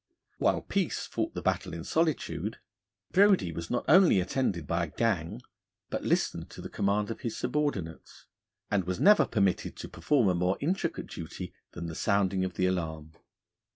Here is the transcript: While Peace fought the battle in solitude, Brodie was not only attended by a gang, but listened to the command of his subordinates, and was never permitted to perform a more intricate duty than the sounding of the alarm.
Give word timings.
While 0.39 0.63
Peace 0.63 1.05
fought 1.05 1.35
the 1.35 1.43
battle 1.43 1.75
in 1.75 1.83
solitude, 1.83 2.57
Brodie 3.11 3.51
was 3.51 3.69
not 3.69 3.85
only 3.87 4.19
attended 4.19 4.65
by 4.65 4.85
a 4.85 4.89
gang, 4.89 5.43
but 5.91 6.03
listened 6.03 6.49
to 6.49 6.61
the 6.61 6.69
command 6.71 7.11
of 7.11 7.19
his 7.21 7.37
subordinates, 7.37 8.25
and 8.71 8.85
was 8.85 8.99
never 8.99 9.27
permitted 9.27 9.75
to 9.75 9.87
perform 9.87 10.27
a 10.27 10.33
more 10.33 10.57
intricate 10.59 11.05
duty 11.05 11.53
than 11.73 11.85
the 11.85 11.93
sounding 11.93 12.43
of 12.43 12.55
the 12.55 12.65
alarm. 12.65 13.11